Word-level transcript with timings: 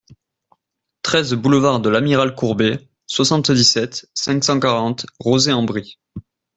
treize 1.03 1.35
boulevard 1.35 1.79
de 1.79 1.87
l'Amiral 1.89 2.33
Courbet, 2.33 2.89
soixante-dix-sept, 3.05 4.09
cinq 4.15 4.43
cent 4.43 4.59
quarante, 4.59 5.05
Rozay-en-Brie 5.19 5.99